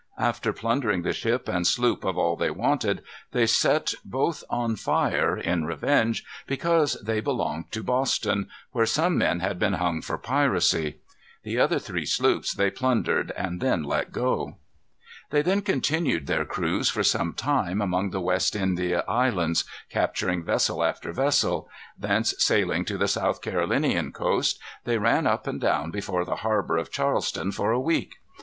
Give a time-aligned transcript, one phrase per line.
[0.17, 3.03] After plundering the ship and sloop of all they wanted,
[3.33, 9.41] they set both on fire, in revenge, because they belonged to Boston, where some men
[9.41, 10.95] had been hung for piracy.
[11.43, 14.57] The other three sloops they plundered and then let go.
[15.29, 20.83] They then continued their cruise, for some time, among the West India Islands, capturing vessel
[20.83, 21.69] after vessel.
[21.95, 26.77] Thence sailing to the South Carolinian coast, they ran up and down before the harbor
[26.77, 28.15] of Charleston for a week.